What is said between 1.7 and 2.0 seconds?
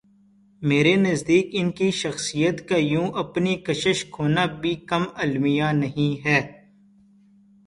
کی